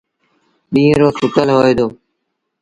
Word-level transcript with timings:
ڏيٚݩهݩ 0.73 0.99
رو 1.01 1.09
سُتل 1.17 1.47
هوئي 1.55 1.73
دو۔ 1.79 1.87